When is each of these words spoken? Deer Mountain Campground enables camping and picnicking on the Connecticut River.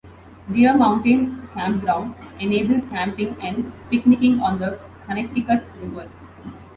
Deer 0.51 0.75
Mountain 0.75 1.47
Campground 1.53 2.15
enables 2.39 2.87
camping 2.89 3.37
and 3.39 3.71
picnicking 3.91 4.41
on 4.41 4.57
the 4.57 4.79
Connecticut 5.05 5.63
River. 5.79 6.09